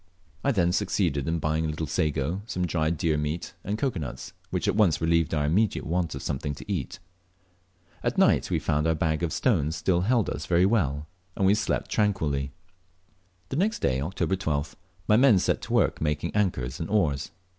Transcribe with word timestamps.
I 0.43 0.51
then 0.51 0.71
succeeded 0.71 1.27
in 1.27 1.37
buying 1.37 1.63
a 1.63 1.67
little 1.67 1.85
sago, 1.85 2.41
some 2.47 2.65
dried 2.65 2.97
deer 2.97 3.19
meat 3.19 3.53
and 3.63 3.77
cocoa 3.77 3.99
nuts, 3.99 4.33
which 4.49 4.67
at 4.67 4.75
once 4.75 4.99
relieved 4.99 5.31
our 5.31 5.45
immediate 5.45 5.85
want 5.85 6.15
of 6.15 6.23
something 6.23 6.55
to 6.55 6.65
eat. 6.71 6.97
At 8.01 8.17
night 8.17 8.49
we 8.49 8.57
found 8.57 8.87
our 8.87 8.95
bag 8.95 9.21
of 9.21 9.29
atones 9.29 9.75
still 9.75 10.01
held 10.01 10.27
us 10.27 10.47
very 10.47 10.65
well, 10.65 11.05
and 11.35 11.45
we 11.45 11.53
slept 11.53 11.91
tranquilly. 11.91 12.51
The 13.49 13.57
next 13.57 13.77
day 13.77 14.01
(October 14.01 14.35
12th), 14.35 14.73
my 15.07 15.17
men 15.17 15.37
set 15.37 15.61
to 15.61 15.73
work 15.73 16.01
making 16.01 16.35
anchors 16.35 16.79
and 16.79 16.89
oars. 16.89 17.29